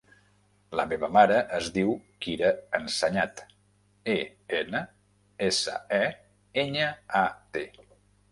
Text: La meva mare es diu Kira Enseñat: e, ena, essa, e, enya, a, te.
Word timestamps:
La 0.77 0.83
meva 0.91 1.07
mare 1.17 1.35
es 1.57 1.67
diu 1.75 1.91
Kira 2.25 2.49
Enseñat: 2.79 3.43
e, 4.13 4.17
ena, 4.61 4.81
essa, 5.49 5.75
e, 6.01 6.03
enya, 6.63 6.91
a, 7.23 7.25
te. 7.59 7.67